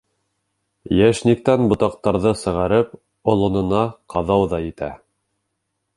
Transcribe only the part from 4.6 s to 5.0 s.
етә.